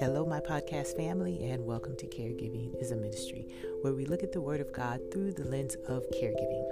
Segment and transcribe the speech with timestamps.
[0.00, 3.46] Hello, my podcast family, and welcome to Caregiving is a Ministry,
[3.82, 6.66] where we look at the Word of God through the lens of caregiving.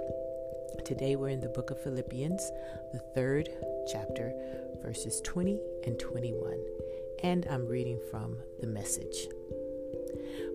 [0.83, 2.51] Today we're in the book of Philippians,
[2.91, 3.47] the third
[3.89, 4.33] chapter,
[4.83, 6.59] verses 20 and 21,
[7.23, 9.29] and I'm reading from the message.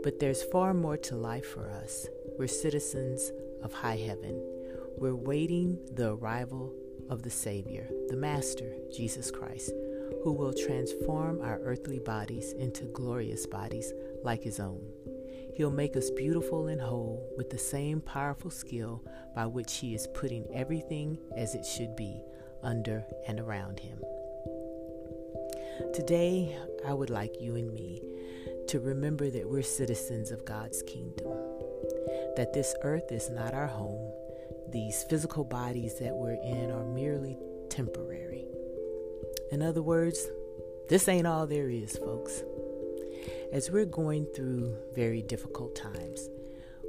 [0.03, 2.07] But there's far more to life for us.
[2.39, 3.33] We're citizens
[3.63, 4.43] of high heaven.
[4.99, 6.75] We're waiting the arrival
[7.09, 9.73] of the Savior, the Master, Jesus Christ,
[10.23, 14.83] who will transform our earthly bodies into glorious bodies like His own.
[15.55, 19.05] He'll make us beautiful and whole with the same powerful skill
[19.35, 22.23] by which He is putting everything as it should be
[22.63, 23.99] under and around Him.
[25.93, 28.03] Today, I would like you and me
[28.69, 31.29] to remember that we're citizens of God's kingdom,
[32.37, 34.13] that this earth is not our home.
[34.71, 38.45] These physical bodies that we're in are merely temporary.
[39.51, 40.27] In other words,
[40.89, 42.43] this ain't all there is, folks.
[43.53, 46.29] As we're going through very difficult times,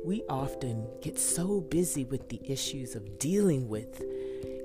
[0.03, 4.01] we often get so busy with the issues of dealing with,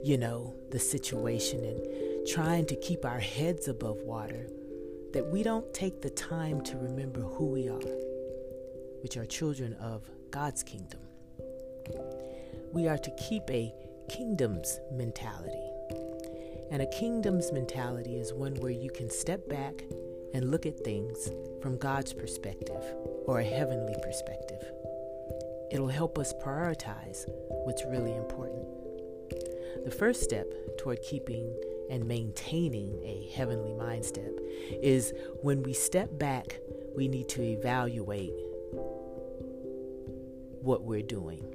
[0.03, 4.47] you know, the situation and trying to keep our heads above water
[5.13, 7.81] that we don't take the time to remember who we are,
[9.03, 11.01] which are children of God's kingdom.
[12.73, 13.75] We are to keep a
[14.09, 15.71] kingdom's mentality.
[16.71, 19.83] And a kingdom's mentality is one where you can step back
[20.35, 22.83] and look at things from God's perspective
[23.27, 24.63] or a heavenly perspective.
[25.73, 27.25] It'll help us prioritize
[27.65, 28.65] what's really important.
[29.85, 30.47] The first step
[30.79, 31.53] toward keeping
[31.91, 34.33] and maintaining a heavenly mind step
[34.81, 35.13] is
[35.43, 36.61] when we step back,
[36.95, 38.33] we need to evaluate
[40.63, 41.55] what we're doing,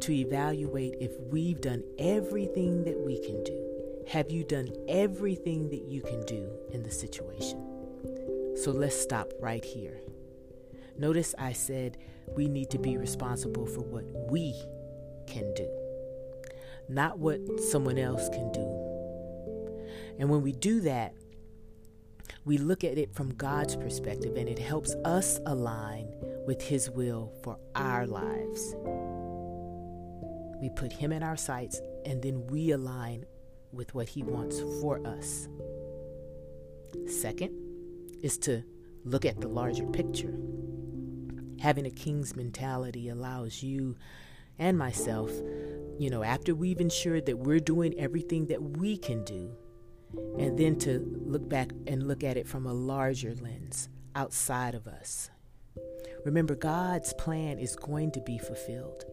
[0.00, 3.66] to evaluate if we've done everything that we can do.
[4.08, 8.56] Have you done everything that you can do in the situation?
[8.56, 10.00] So let's stop right here.
[10.98, 11.96] Notice I said
[12.36, 14.54] we need to be responsible for what we
[15.26, 15.68] can do,
[16.88, 18.90] not what someone else can do
[20.20, 21.14] and when we do that,
[22.44, 26.12] we look at it from God's perspective and it helps us align
[26.46, 28.74] with His will for our lives.
[30.60, 33.24] We put Him in our sights and then we align
[33.72, 35.48] with what He wants for us.
[37.06, 37.54] Second
[38.22, 38.62] is to
[39.04, 40.34] look at the larger picture.
[41.60, 43.96] Having a king's mentality allows you
[44.58, 45.30] and myself,
[45.98, 49.50] you know, after we've ensured that we're doing everything that we can do,
[50.38, 54.86] and then to look back and look at it from a larger lens outside of
[54.86, 55.30] us.
[56.24, 59.04] Remember, God's plan is going to be fulfilled.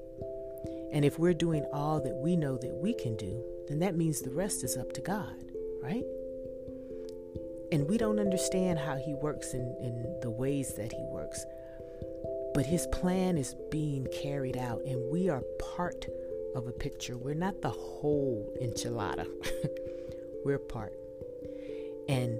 [0.91, 4.21] And if we're doing all that we know that we can do, then that means
[4.21, 5.35] the rest is up to God,
[5.81, 6.03] right?
[7.71, 11.45] And we don't understand how He works in, in the ways that He works.
[12.53, 15.43] But His plan is being carried out, and we are
[15.75, 16.07] part
[16.55, 17.17] of a picture.
[17.17, 19.27] We're not the whole enchilada.
[20.45, 20.93] we're part.
[22.07, 22.39] And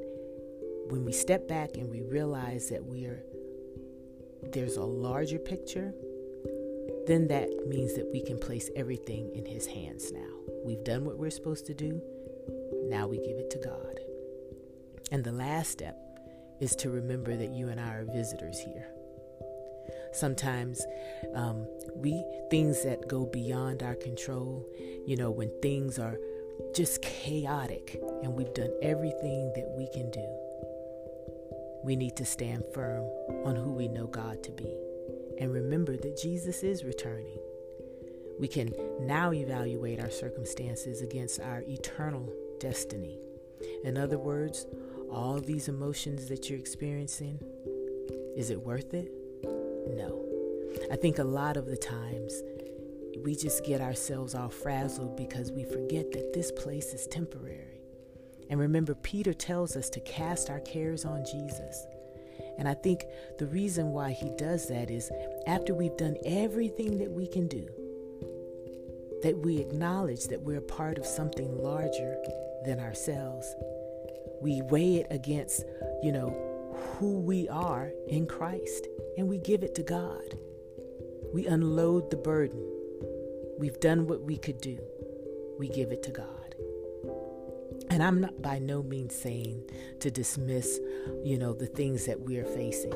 [0.90, 3.22] when we step back and we realize that we are
[4.54, 5.94] there's a larger picture,
[7.08, 10.28] then that means that we can place everything in his hands now.
[10.66, 12.02] We've done what we're supposed to do.
[12.90, 14.00] Now we give it to God.
[15.12, 15.96] And the last step
[16.60, 18.88] is to remember that you and I are visitors here.
[20.12, 20.86] Sometimes
[21.34, 24.66] um, we things that go beyond our control,
[25.06, 26.18] you know, when things are
[26.76, 30.28] just chaotic, and we've done everything that we can do.
[31.84, 33.06] We need to stand firm
[33.46, 34.76] on who we know God to be
[35.40, 37.40] and remember that Jesus is returning.
[38.40, 43.20] We can now evaluate our circumstances against our eternal destiny.
[43.84, 44.68] In other words,
[45.12, 47.40] all these emotions that you're experiencing,
[48.36, 49.12] is it worth it?
[49.44, 50.24] No.
[50.92, 52.44] I think a lot of the times
[53.24, 57.82] we just get ourselves all frazzled because we forget that this place is temporary.
[58.50, 61.86] And remember, Peter tells us to cast our cares on Jesus.
[62.58, 63.06] And I think
[63.38, 65.12] the reason why he does that is
[65.46, 67.68] after we've done everything that we can do,
[69.24, 72.18] that we acknowledge that we're part of something larger
[72.66, 73.54] than ourselves.
[74.42, 75.64] We weigh it against,
[76.04, 76.36] you know,
[77.00, 78.88] who we are in Christ,
[79.18, 80.38] and we give it to God.
[81.34, 82.78] We unload the burden
[83.58, 84.78] We've done what we could do.
[85.58, 86.47] We give it to God.
[87.98, 89.72] And I'm not by no means saying
[90.02, 90.80] to dismiss,
[91.24, 92.94] you know, the things that we are facing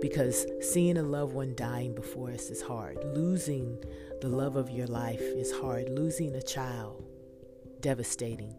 [0.00, 2.96] because seeing a loved one dying before us is hard.
[3.14, 3.76] Losing
[4.22, 5.90] the love of your life is hard.
[5.90, 7.04] Losing a child,
[7.82, 8.54] devastating.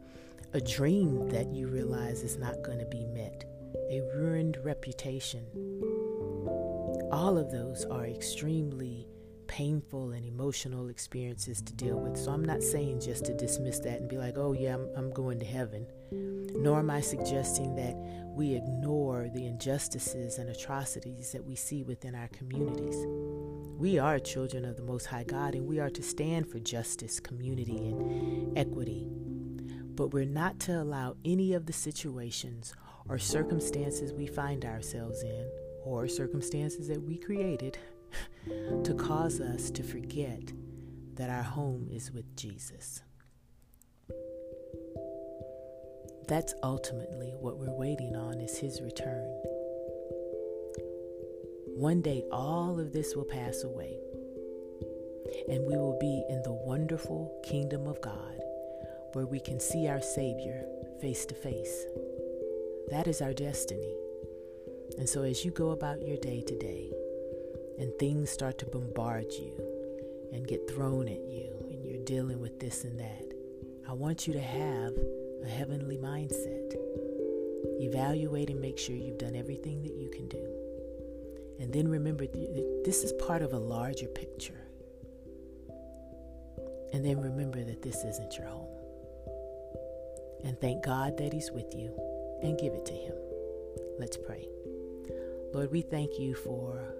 [0.53, 3.45] a dream that you realize is not going to be met,
[3.89, 5.43] a ruined reputation.
[7.11, 9.07] All of those are extremely
[9.49, 12.15] painful and emotional experiences to deal with.
[12.15, 15.11] So I'm not saying just to dismiss that and be like, oh, yeah, I'm, I'm
[15.11, 15.87] going to heaven.
[16.11, 17.95] Nor am I suggesting that
[18.35, 22.95] we ignore the injustices and atrocities that we see within our communities.
[23.77, 27.19] We are children of the Most High God and we are to stand for justice,
[27.19, 29.07] community, and equity.
[29.95, 32.73] But we're not to allow any of the situations
[33.09, 35.49] or circumstances we find ourselves in,
[35.83, 37.77] or circumstances that we created,
[38.83, 40.51] to cause us to forget
[41.15, 43.01] that our home is with Jesus.
[46.27, 49.27] That's ultimately what we're waiting on is his return.
[51.75, 53.97] One day all of this will pass away
[55.49, 58.39] and we will be in the wonderful kingdom of God
[59.13, 60.65] where we can see our Savior
[61.01, 61.85] face to face.
[62.91, 63.95] That is our destiny.
[64.97, 66.91] And so as you go about your day to day,
[67.79, 69.53] and things start to bombard you
[70.33, 73.33] and get thrown at you, and you're dealing with this and that,
[73.87, 74.93] I want you to have
[75.43, 76.75] a heavenly mindset.
[77.81, 80.45] Evaluate and make sure you've done everything that you can do.
[81.59, 82.25] And then remember,
[82.85, 84.61] this is part of a larger picture.
[86.93, 88.67] And then remember that this isn't your home.
[90.43, 91.95] And thank God that He's with you
[92.41, 93.15] and give it to Him.
[93.97, 94.47] Let's pray.
[95.53, 96.93] Lord, we thank you for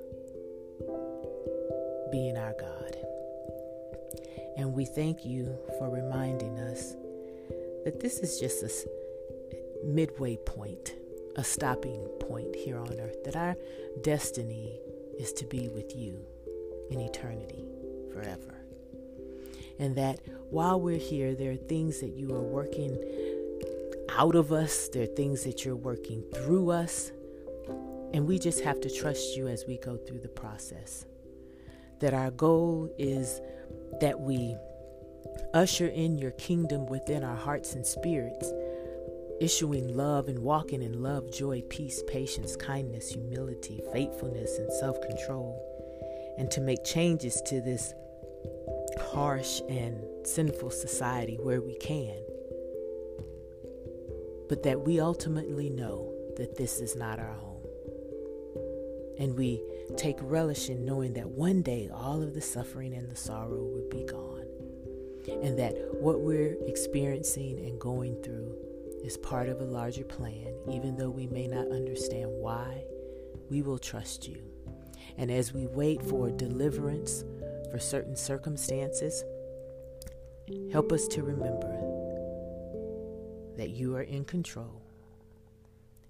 [2.11, 2.95] being our God.
[4.57, 6.95] And we thank you for reminding us
[7.85, 10.95] that this is just a midway point,
[11.37, 13.55] a stopping point here on earth, that our
[14.01, 14.79] destiny
[15.17, 16.19] is to be with you
[16.91, 17.65] in eternity
[18.11, 18.55] forever.
[19.79, 20.19] And that
[20.49, 22.97] while we're here, there are things that you are working
[24.17, 27.11] out of us, there are things that you're working through us.
[28.13, 31.05] And we just have to trust you as we go through the process
[31.99, 33.41] that our goal is
[34.01, 34.55] that we
[35.53, 38.51] usher in your kingdom within our hearts and spirits,
[39.39, 46.35] issuing love and walking in love, joy, peace, patience, kindness, humility, faithfulness, and self control,
[46.37, 47.93] and to make changes to this
[48.99, 52.15] harsh and sinful society where we can.
[54.47, 57.63] But that we ultimately know that this is not our home.
[59.19, 59.61] And we
[59.97, 63.87] take relish in knowing that one day all of the suffering and the sorrow will
[63.89, 64.45] be gone.
[65.43, 68.55] And that what we're experiencing and going through
[69.03, 72.83] is part of a larger plan, even though we may not understand why,
[73.49, 74.41] we will trust you.
[75.17, 77.23] And as we wait for deliverance
[77.71, 79.23] for certain circumstances,
[80.71, 81.75] help us to remember
[83.57, 84.81] that you are in control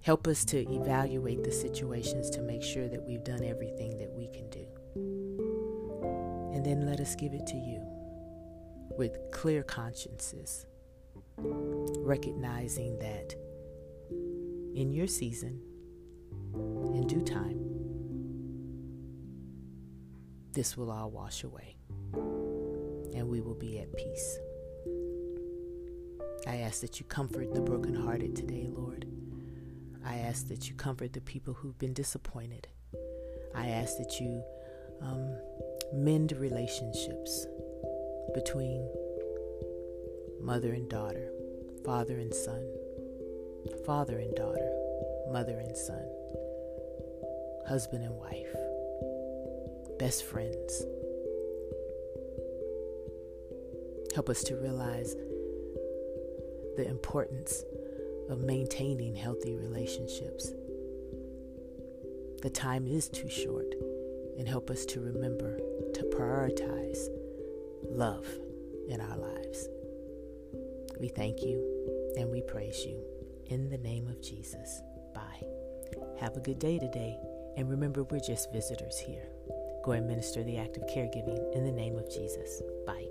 [0.01, 4.27] Help us to evaluate the situations to make sure that we've done everything that we
[4.27, 4.65] can do.
[6.53, 7.81] And then let us give it to you
[8.97, 10.65] with clear consciences,
[11.37, 13.35] recognizing that
[14.75, 15.61] in your season,
[16.93, 17.59] in due time,
[20.53, 21.75] this will all wash away
[22.13, 24.39] and we will be at peace.
[26.47, 29.05] I ask that you comfort the brokenhearted today, Lord.
[30.06, 32.68] I ask that you comfort the people who've been disappointed.
[33.56, 34.44] I ask that you
[35.01, 35.35] um,
[35.94, 37.47] mend relationships
[38.33, 38.87] between
[40.41, 41.31] mother and daughter,
[41.85, 42.65] father and son,
[43.85, 44.71] father and daughter,
[45.31, 46.06] mother and son,
[47.68, 48.56] husband and wife,
[49.99, 50.85] best friends.
[54.15, 55.15] Help us to realize
[56.77, 57.63] the importance
[58.30, 60.52] of maintaining healthy relationships.
[62.42, 63.74] The time is too short,
[64.38, 65.59] and help us to remember
[65.94, 67.07] to prioritize
[67.90, 68.26] love
[68.88, 69.68] in our lives.
[71.00, 73.04] We thank you and we praise you
[73.48, 74.81] in the name of Jesus.
[75.14, 75.44] Bye.
[76.19, 77.18] Have a good day today,
[77.57, 79.28] and remember, we're just visitors here.
[79.83, 82.62] Go and minister the act of caregiving in the name of Jesus.
[82.86, 83.07] Bye.